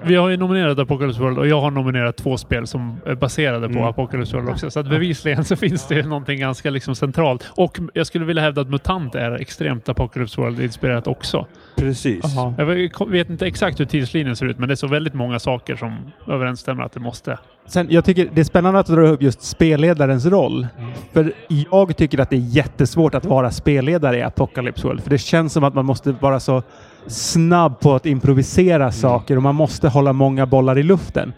[0.02, 3.68] Vi har ju nominerat Apocalypse World och jag har nominerat två spel som är baserade
[3.68, 3.84] på mm.
[3.84, 4.70] Apocalypse World också.
[4.70, 7.50] Så att bevisligen så finns det någonting ganska liksom centralt.
[7.56, 11.46] Och jag skulle vilja hävda att MUTANT är extremt Apocalypse World-inspirerat också.
[11.76, 12.24] Precis.
[12.24, 12.54] Aha.
[12.58, 15.76] Jag vet inte exakt hur tidslinjen ser ut, men det är så väldigt många saker
[15.76, 17.38] som överensstämmer att det måste.
[17.66, 20.66] Sen, jag tycker det är spännande att du drar upp just spelledarens roll.
[20.78, 20.90] Mm.
[21.12, 25.02] För jag tycker att det är jättesvårt att vara spelledare i Apocalypse World.
[25.02, 26.62] För det känns som att man måste vara så
[27.06, 28.92] snabb på att improvisera mm.
[28.92, 31.32] saker och man måste hålla många bollar i luften.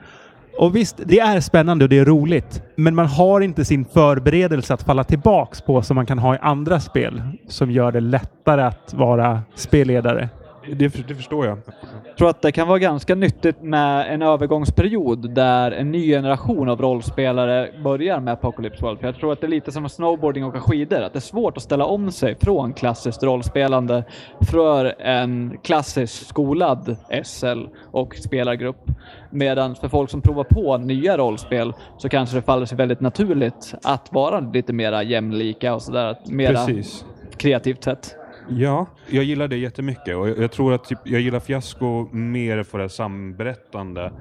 [0.59, 4.75] Och visst, det är spännande och det är roligt, men man har inte sin förberedelse
[4.75, 8.63] att falla tillbaks på som man kan ha i andra spel som gör det lättare
[8.63, 10.29] att vara spelledare.
[10.73, 11.59] Det, det förstår jag.
[12.05, 16.69] Jag tror att det kan vara ganska nyttigt med en övergångsperiod där en ny generation
[16.69, 18.99] av rollspelare börjar med Apocalypse World.
[18.99, 21.01] För jag tror att det är lite som snowboarding och åka skidor.
[21.03, 24.05] Att det är svårt att ställa om sig från klassiskt rollspelande
[24.51, 28.91] för en klassiskt skolad SL och spelargrupp.
[29.31, 33.75] Medan för folk som provar på nya rollspel så kanske det faller sig väldigt naturligt
[33.83, 36.17] att vara lite mera jämlika och sådär.
[36.27, 37.05] Mera Precis.
[37.37, 38.17] kreativt sätt.
[38.49, 42.79] Ja, jag gillar det jättemycket och jag tror att typ, jag gillar fiasko mer för
[42.79, 44.13] det samberättande.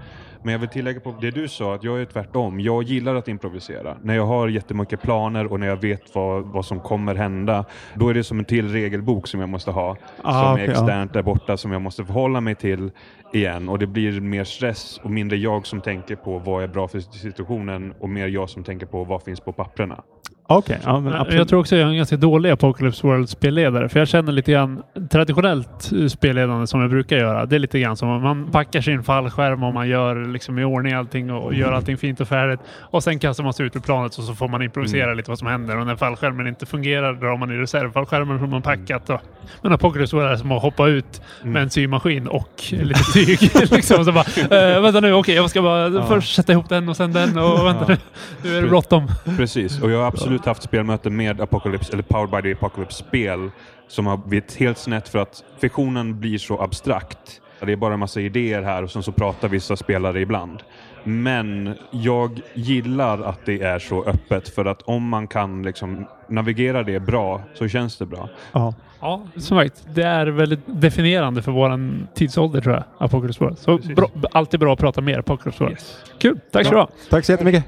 [0.43, 2.59] Men jag vill tillägga på det du sa, att jag är tvärtom.
[2.59, 3.97] Jag gillar att improvisera.
[4.01, 8.09] När jag har jättemycket planer och när jag vet vad, vad som kommer hända, då
[8.09, 11.13] är det som en till regelbok som jag måste ha, ah, som okay, är externt
[11.13, 12.91] där borta, som jag måste förhålla mig till
[13.33, 13.69] igen.
[13.69, 16.99] Och det blir mer stress och mindre jag som tänker på vad är bra för
[16.99, 20.03] situationen och mer jag som tänker på vad finns på papperna.
[20.47, 23.89] Okej, okay, ja, Jag tror också jag är en ganska dålig Apocalypse World-spelledare.
[23.89, 27.45] För jag känner lite grann traditionellt spelledande som jag brukar göra.
[27.45, 30.93] Det är lite grann som man packar sin fallskärm och man gör liksom i ordning
[30.93, 32.59] allting och gör allting fint och färdigt.
[32.81, 35.17] Och sen kastar man sig ut ur planet och så får man improvisera mm.
[35.17, 35.77] lite vad som händer.
[35.77, 39.09] Och när fallskärmen inte fungerar drar man i reservfallskärmen som man packat.
[39.09, 39.21] Och,
[39.61, 41.53] men Apocalypse World är som att hoppa ut mm.
[41.53, 43.39] med en symaskin och lite tyg.
[43.71, 46.05] liksom, så bara, äh, vänta nu, okej, okay, jag ska bara ja.
[46.05, 47.97] först sätta ihop den och sen den och vänta nu,
[48.43, 49.07] nu är det bråttom.
[49.37, 53.51] Precis, och jag absolut absolut haft spelmöten med Apocalypse, eller Powered by the Apocalypse-spel
[53.87, 57.41] som har blivit helt snett för att fiktionen blir så abstrakt.
[57.59, 60.63] Det är bara en massa idéer här och sen så pratar vissa spelare ibland.
[61.03, 66.83] Men jag gillar att det är så öppet för att om man kan liksom navigera
[66.83, 68.29] det bra så känns det bra.
[68.51, 73.57] Ja, ja som sagt, det är väldigt definierande för våran tidsålder tror jag, Apocalypse World.
[73.57, 75.73] Så bra, alltid bra att prata mer Apocalypse World.
[75.75, 75.97] Yes.
[76.19, 76.89] Kul, tack så du ha.
[77.09, 77.65] Tack så jättemycket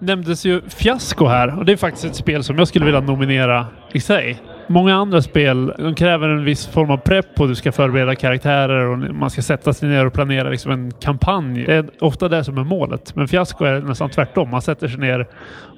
[0.00, 3.66] nämndes ju Fiasko här och det är faktiskt ett spel som jag skulle vilja nominera
[3.92, 4.42] i sig.
[4.66, 8.86] Många andra spel de kräver en viss form av prepp och du ska förbereda karaktärer
[8.86, 11.64] och man ska sätta sig ner och planera liksom en kampanj.
[11.64, 13.16] Det är ofta det som är målet.
[13.16, 14.50] Men Fiasko är nästan tvärtom.
[14.50, 15.26] Man sätter sig ner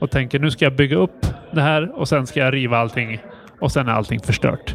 [0.00, 3.18] och tänker nu ska jag bygga upp det här och sen ska jag riva allting
[3.58, 4.74] och sen är allting förstört.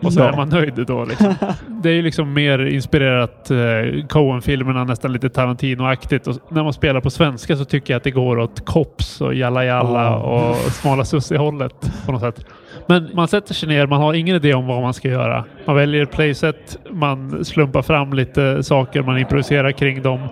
[0.00, 0.28] Och så ja.
[0.28, 1.04] är man nöjd då.
[1.04, 1.34] Liksom.
[1.82, 6.26] Det är ju liksom mer inspirerat eh, Coen-filmerna, nästan lite Tarantino-aktigt.
[6.26, 9.34] Och när man spelar på svenska så tycker jag att det går åt Kops och
[9.34, 10.22] Jalla Jalla oh.
[10.22, 12.46] och Smala Sussie-hållet på något sätt.
[12.86, 15.44] Men man sätter sig ner, man har ingen idé om vad man ska göra.
[15.64, 20.28] Man väljer playset, man slumpar fram lite saker, man improviserar kring dem.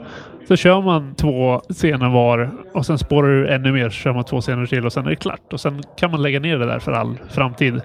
[0.49, 4.25] Så kör man två scener var och sen spårar du ännu mer så kör man
[4.25, 5.53] två scener till och sen är det klart.
[5.53, 7.81] Och sen kan man lägga ner det där för all framtid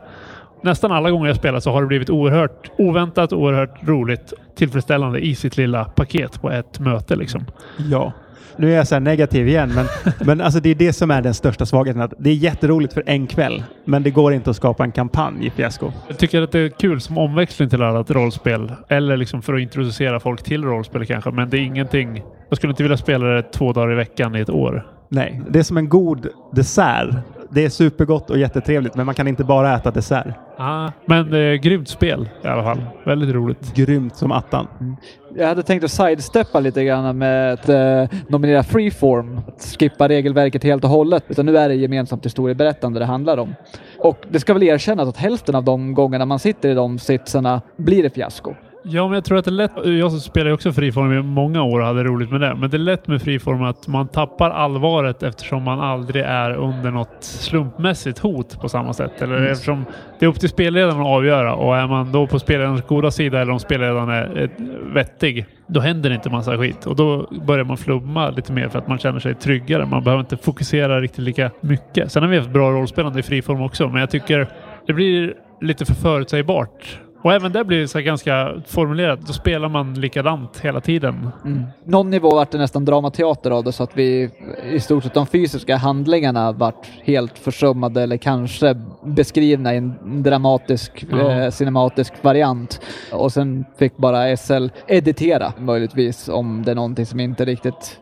[0.62, 5.36] nästan alla gånger jag spelat så har det blivit oerhört oväntat, oerhört roligt, tillfredsställande i
[5.36, 7.46] sitt lilla paket på ett möte liksom.
[7.78, 8.12] Ja.
[8.56, 9.86] Nu är jag så negativ igen, men,
[10.26, 12.02] men alltså det är det som är den största svagheten.
[12.02, 15.46] Att det är jätteroligt för en kväll, men det går inte att skapa en kampanj
[15.48, 15.92] i Fiasko.
[16.08, 18.72] Jag tycker att det är kul som omväxling till annat rollspel.
[18.88, 22.24] Eller liksom för att introducera folk till rollspel kanske, men det är ingenting.
[22.50, 24.88] Jag skulle inte vilja spela det två dagar i veckan i ett år.
[25.10, 27.10] Nej, det är som en god dessert
[27.54, 30.28] det är supergott och jättetrevligt, men man kan inte bara äta dessert.
[30.58, 32.84] Ah, men eh, grymt spel i alla fall.
[33.06, 33.76] Väldigt roligt.
[33.76, 34.68] Grymt som attan.
[34.80, 34.96] Mm.
[35.36, 39.42] Jag hade tänkt att sidesteppa lite grann med att eh, nominera Freeform.
[39.48, 41.24] Att skippa regelverket helt och hållet.
[41.28, 43.56] Utan nu är det gemensamt historieberättande det handlar om.
[43.98, 47.62] Och det ska väl erkännas att hälften av de gångerna man sitter i de sitsarna
[47.78, 48.56] blir det fiasko.
[48.84, 49.72] Ja, men jag tror att det är lätt.
[49.84, 52.56] Jag spelar ju också friform i många år och hade roligt med det.
[52.56, 56.92] Men det är lätt med friform att man tappar allvaret eftersom man aldrig är under
[56.92, 59.22] något slumpmässigt hot på samma sätt.
[59.22, 59.52] Eller mm.
[59.52, 59.86] eftersom
[60.20, 63.42] det är upp till spelledaren att avgöra och är man då på spelledarens goda sida
[63.42, 64.50] eller om spelledaren är
[64.94, 68.80] vettig, då händer det inte massa skit och då börjar man flumma lite mer för
[68.80, 69.86] att man känner sig tryggare.
[69.86, 72.12] Man behöver inte fokusera riktigt lika mycket.
[72.12, 74.48] Sen har vi haft bra rollspelande i friform också, men jag tycker
[74.88, 79.22] det blir lite för förutsägbart Och även det blir så ganska formulerat.
[79.22, 81.30] Då spelar man likadant hela tiden.
[81.46, 81.64] Mm.
[81.86, 84.30] Någon nivå vart det nästan dramateater av det så att vi
[84.72, 91.06] i stort sett de fysiska handlingarna vart helt försummade eller kanske beskrivna i en dramatisk
[91.12, 91.32] ja.
[91.32, 92.82] eh, cinematisk variant.
[93.12, 97.98] Och sen fick bara SL editera möjligtvis om det är någonting som inte riktigt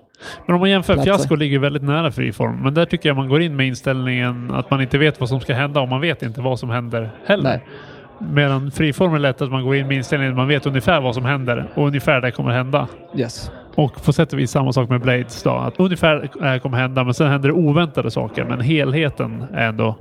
[0.45, 1.11] men om man jämför, platser.
[1.11, 2.63] Fiasko ligger väldigt nära friform.
[2.63, 5.39] Men där tycker jag man går in med inställningen att man inte vet vad som
[5.39, 7.43] ska hända och man vet inte vad som händer heller.
[7.43, 7.65] Nej.
[8.19, 11.15] Medan friform är lätt att man går in med inställningen att man vet ungefär vad
[11.15, 12.87] som händer och ungefär det kommer hända.
[13.15, 13.51] Yes.
[13.75, 15.49] Och på sätt och vis samma sak med Blades då.
[15.49, 18.45] Att ungefär det här kommer hända men sen händer det oväntade saker.
[18.45, 19.95] Men helheten är ändå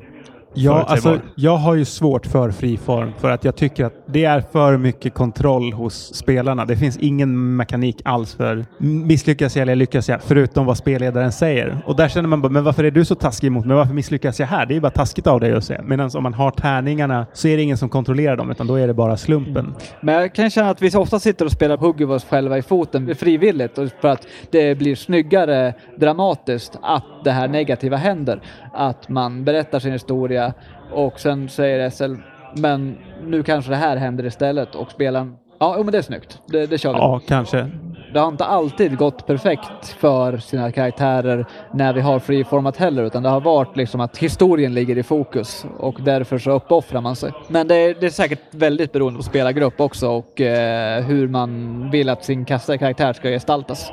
[0.60, 4.40] Ja, alltså, jag har ju svårt för friform för att jag tycker att det är
[4.40, 6.64] för mycket kontroll hos spelarna.
[6.64, 11.78] Det finns ingen mekanik alls för misslyckas jag eller lyckas jag, förutom vad spelledaren säger.
[11.86, 13.76] Och där känner man bara, men varför är du så taskig mot mig?
[13.76, 14.66] Varför misslyckas jag här?
[14.66, 15.82] Det är ju bara taskigt av dig att säga.
[15.82, 18.86] Medan om man har tärningarna så är det ingen som kontrollerar dem, utan då är
[18.86, 19.56] det bara slumpen.
[19.56, 19.74] Mm.
[20.00, 23.14] Men jag kan känna att vi ofta sitter och spelar hugger oss själva i foten
[23.14, 28.40] frivilligt för att det blir snyggare dramatiskt att det här negativa händer.
[28.72, 30.52] Att man berättar sin historia
[30.92, 32.14] och sen säger SL,
[32.56, 36.66] men nu kanske det här händer istället och spelaren, ja men det är snyggt, det,
[36.66, 36.98] det kör vi.
[36.98, 37.70] Ja, kanske.
[38.12, 43.22] Det har inte alltid gått perfekt för sina karaktärer när vi har friformat heller, utan
[43.22, 47.32] det har varit liksom att historien ligger i fokus och därför så uppoffrar man sig.
[47.48, 51.90] Men det är, det är säkert väldigt beroende på spelargrupp också och eh, hur man
[51.90, 53.92] vill att sin karaktär ska gestaltas.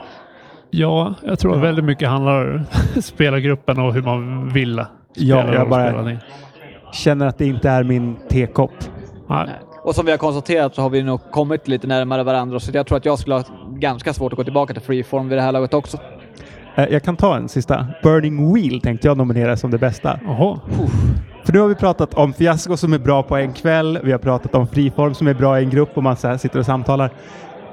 [0.77, 2.65] Ja, jag tror väldigt mycket handlar om
[3.01, 6.17] spelargruppen och hur man vill spela ja, jag bara
[6.93, 8.71] känner att det inte är min tekopp.
[9.83, 12.87] Och som vi har konstaterat så har vi nog kommit lite närmare varandra så jag
[12.87, 15.51] tror att jag skulle ha ganska svårt att gå tillbaka till freeform vid det här
[15.51, 15.97] laget också.
[16.75, 17.87] Eh, jag kan ta en sista.
[18.03, 20.19] Burning Wheel tänkte jag nominera som det bästa.
[20.27, 20.59] Oho.
[21.45, 23.99] För nu har vi pratat om fiasko som är bra på en kväll.
[24.03, 26.59] Vi har pratat om friform som är bra i en grupp och man så sitter
[26.59, 27.11] och samtalar.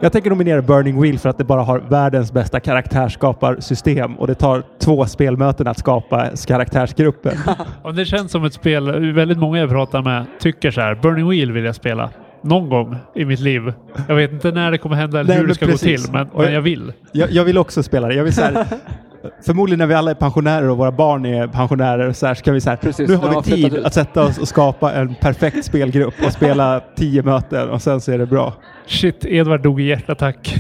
[0.03, 4.35] Jag tänker nominera Burning Wheel för att det bara har världens bästa karaktärsskaparsystem och det
[4.35, 7.37] tar två spelmöten att skapa karaktärsgruppen.
[7.83, 11.29] och det känns som ett spel, väldigt många jag pratar med tycker så här, Burning
[11.29, 12.11] Wheel vill jag spela
[12.43, 13.73] någon gång i mitt liv.
[14.09, 16.07] Jag vet inte när det kommer hända eller Nej, hur det ska precis.
[16.07, 16.93] gå till, men, men, jag vill.
[17.13, 18.15] Jag, jag, vill också spela det.
[18.15, 18.67] Jag vill så här,
[19.47, 22.61] förmodligen när vi alla är pensionärer och våra barn är pensionärer så här, ska vi
[22.61, 26.15] så här, Precis, nu har vi tid att sätta oss och skapa en perfekt spelgrupp
[26.27, 28.53] och spela tio möten och sen så är det bra.
[28.87, 30.55] Shit, Edvard dog i hjärtattack.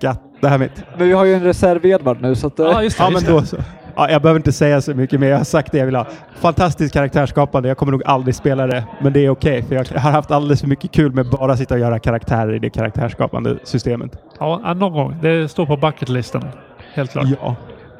[0.00, 0.84] Gatt, det här mitt.
[0.98, 2.58] Men vi har ju en reserv-Edvard nu så att...
[2.58, 3.04] Ja, just det.
[3.04, 3.56] Ja, men då så.
[3.96, 5.28] Ja, jag behöver inte säga så mycket mer.
[5.28, 6.06] Jag har sagt det jag vill ha.
[6.34, 7.68] Fantastiskt karaktärsskapande.
[7.68, 10.30] Jag kommer nog aldrig spela det, men det är okej okay, för jag har haft
[10.30, 14.18] alldeles för mycket kul med bara sitta och göra karaktärer i det karaktärsskapande systemet.
[14.40, 15.16] Ja, någon gång.
[15.22, 16.42] Det står på bucketlisten.
[16.94, 17.26] Helt klart.
[17.40, 17.56] Ja.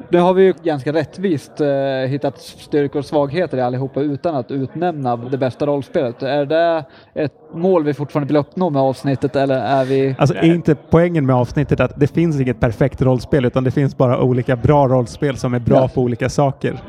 [0.09, 1.67] Nu har vi ju ganska rättvist eh,
[2.07, 6.23] hittat styrkor och svagheter i allihopa utan att utnämna det bästa rollspelet.
[6.23, 10.15] Är det ett mål vi fortfarande vill uppnå med avsnittet eller är vi...
[10.19, 13.97] Alltså är inte poängen med avsnittet att det finns inget perfekt rollspel utan det finns
[13.97, 15.87] bara olika bra rollspel som är bra ja.
[15.87, 16.79] på olika saker.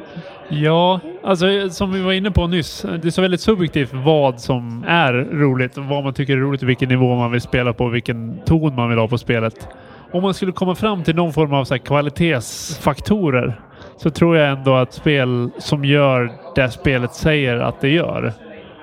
[0.48, 2.82] Ja, alltså som vi var inne på nyss.
[3.02, 6.88] Det är så väldigt subjektivt vad som är roligt, vad man tycker är roligt, vilken
[6.88, 9.68] nivå man vill spela på, vilken ton man vill ha på spelet
[10.12, 13.60] om man skulle komma fram till någon form av så kvalitetsfaktorer
[13.96, 18.32] så tror jag ändå att spel som gör det spelet säger att det gör.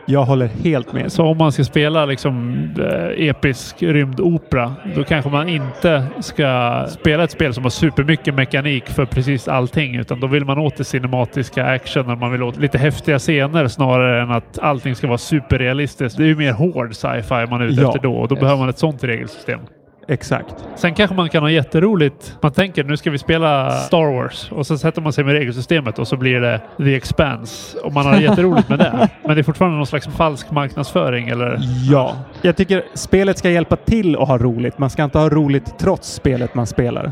[0.05, 1.11] Jag håller helt med.
[1.11, 7.23] Så om man ska spela liksom eh, episk rymdopera, då kanske man inte ska spela
[7.23, 10.83] ett spel som har supermycket mekanik för precis allting, utan då vill man åt det
[10.83, 15.17] cinematiska action och man vill åt lite häftiga scener snarare än att allting ska vara
[15.17, 16.17] superrealistiskt.
[16.17, 17.87] Det är ju mer hård sci-fi man är ute ja.
[17.87, 18.41] efter då och då yes.
[18.41, 19.59] behöver man ett sånt regelsystem.
[20.07, 20.55] Exakt.
[20.75, 22.37] Sen kanske man kan ha jätteroligt.
[22.41, 25.99] Man tänker nu ska vi spela Star Wars och så sätter man sig med regelsystemet
[25.99, 29.09] och så blir det The Expanse och man har jätteroligt med det.
[29.25, 31.59] Men det är fortfarande någon slags falsk marknadsföring eller?
[31.91, 32.15] Ja.
[32.41, 34.77] Jag tycker spelet ska hjälpa till att ha roligt.
[34.77, 37.11] Man ska inte ha roligt trots spelet man spelar.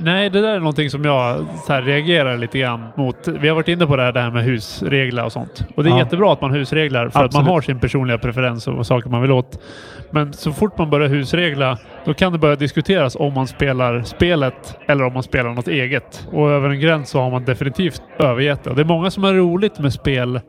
[0.00, 3.28] Nej, det där är någonting som jag här, reagerar lite grann mot.
[3.28, 5.64] Vi har varit inne på det här, det här med husregler och sånt.
[5.76, 5.98] Och det är ja.
[5.98, 7.28] jättebra att man husreglar för Absolut.
[7.28, 9.58] att man har sin personliga preferens och saker man vill åt.
[10.10, 14.76] Men så fort man börjar husregla, då kan det börja diskuteras om man spelar spelet
[14.86, 16.28] eller om man spelar något eget.
[16.32, 18.70] Och över en gräns så har man definitivt övergett det.
[18.70, 20.40] Och det är många som har roligt med spel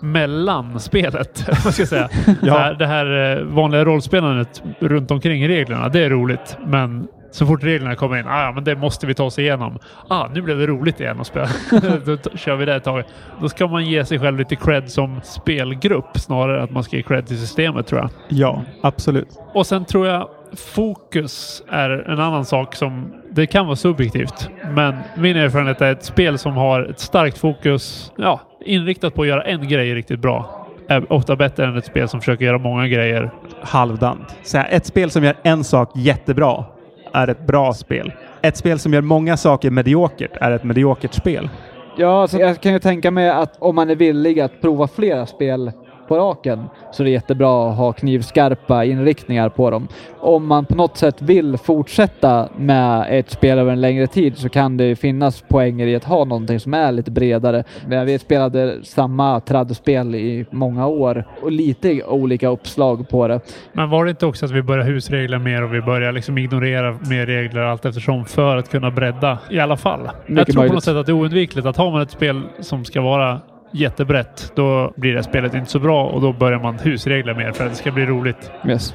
[0.00, 1.44] mellan spelet.
[1.64, 2.08] Vad ska säga.
[2.42, 2.72] ja.
[2.72, 6.56] Det här eh, vanliga rollspelandet runt omkring reglerna, det är roligt.
[6.66, 9.78] Men så fort reglerna kommer in, ah, men det måste vi ta oss igenom.
[10.08, 11.48] Ah, nu blev det roligt igen att spela.
[12.04, 13.04] Då kör vi det ett tag.
[13.40, 16.96] Då ska man ge sig själv lite cred som spelgrupp snarare än att man ska
[16.96, 18.10] ge cred till systemet tror jag.
[18.28, 19.28] Ja, absolut.
[19.54, 24.48] Och sen tror jag fokus är en annan sak som det kan vara subjektivt.
[24.70, 29.28] Men min erfarenhet är ett spel som har ett starkt fokus, ja, inriktat på att
[29.28, 30.56] göra en grej riktigt bra
[30.90, 33.30] är ofta bättre än ett spel som försöker göra många grejer.
[33.62, 34.36] Halvdant.
[34.42, 36.64] Så här, ett spel som gör en sak jättebra
[37.12, 38.12] är ett bra spel.
[38.42, 41.48] Ett spel som gör många saker mediokert är ett mediokert spel.
[41.96, 45.26] Ja, alltså jag kan ju tänka mig att om man är villig att prova flera
[45.26, 45.72] spel
[46.10, 49.88] på raken så det är jättebra att ha knivskarpa inriktningar på dem.
[50.18, 54.48] Om man på något sätt vill fortsätta med ett spel över en längre tid så
[54.48, 57.64] kan det finnas poänger i att ha någonting som är lite bredare.
[57.86, 63.40] Vi spelade samma traddspel i många år och lite olika uppslag på det.
[63.72, 66.98] Men var det inte också att vi började husregla mer och vi började liksom ignorera
[67.10, 70.00] mer regler allt eftersom för att kunna bredda i alla fall?
[70.00, 70.70] Mycket jag tror möjligt.
[70.70, 73.40] på något sätt att det är oundvikligt att har man ett spel som ska vara
[73.72, 77.64] jättebrett, då blir det spelet inte så bra och då börjar man husregla mer för
[77.64, 78.50] att det ska bli roligt.
[78.68, 78.94] Yes.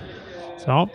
[0.57, 0.89] Så, ja.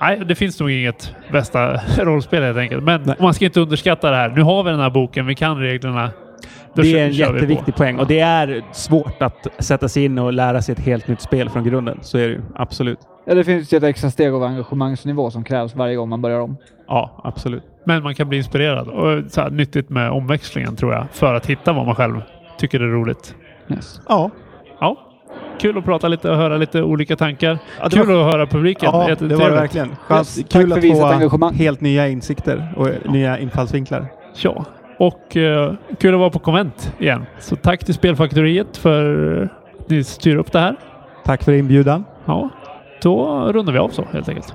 [0.00, 2.82] Nej, det finns nog inget bästa rollspel helt enkelt.
[2.82, 3.16] Men Nej.
[3.20, 4.28] man ska inte underskatta det här.
[4.28, 6.10] Nu har vi den här boken, vi kan reglerna.
[6.74, 10.32] Då det är en jätteviktig poäng och det är svårt att sätta sig in och
[10.32, 11.98] lära sig ett helt nytt spel från grunden.
[12.02, 12.98] Så är det ju absolut.
[13.26, 16.40] Ja, det finns ju ett extra steg av engagemangsnivå som krävs varje gång man börjar
[16.40, 16.56] om.
[16.88, 17.62] Ja, absolut.
[17.84, 21.46] Men man kan bli inspirerad och så här, nyttigt med omväxlingen tror jag för att
[21.46, 22.22] hitta vad man själv
[22.60, 23.34] tycker det är roligt.
[23.68, 24.00] Yes.
[24.08, 24.30] Ja.
[24.80, 24.96] Ja.
[25.60, 27.58] Kul att prata lite och höra lite olika tankar.
[27.80, 28.20] Ja, Kul var...
[28.20, 28.90] att höra publiken.
[28.92, 29.88] Ja, det var det verkligen.
[30.10, 30.38] Yes.
[30.48, 31.54] Kul att få engagemang.
[31.54, 34.06] helt nya insikter och nya infallsvinklar.
[34.42, 34.64] Ja,
[34.98, 37.26] och uh, kul att vara på konvent igen.
[37.38, 39.42] Så tack till Spelfaktoriet för
[39.80, 40.76] att ni styr upp det här.
[41.24, 42.04] Tack för inbjudan.
[42.24, 42.48] Ja,
[43.02, 44.54] då rundar vi av så helt enkelt.